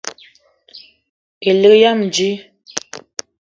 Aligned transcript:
Elig 1.49 1.75
yam 1.81 1.99
dji 2.13 2.29